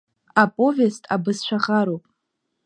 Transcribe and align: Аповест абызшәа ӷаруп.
Аповест 0.43 1.03
абызшәа 1.13 1.57
ӷаруп. 1.63 2.03